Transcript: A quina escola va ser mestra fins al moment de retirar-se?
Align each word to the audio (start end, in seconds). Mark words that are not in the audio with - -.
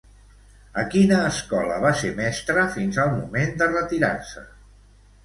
A 0.83 0.85
quina 0.93 1.19
escola 1.33 1.77
va 1.83 1.91
ser 1.99 2.09
mestra 2.19 2.63
fins 2.79 2.97
al 3.05 3.13
moment 3.19 3.55
de 3.61 3.69
retirar-se? 3.75 4.45